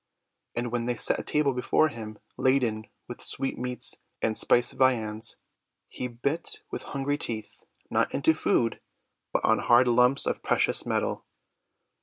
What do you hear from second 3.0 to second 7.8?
with sweetmeats and spiced viands, he bit with hungry teeth—